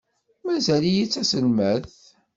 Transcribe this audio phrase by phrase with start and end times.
[0.45, 1.97] Mazal-iyi d taselmadt.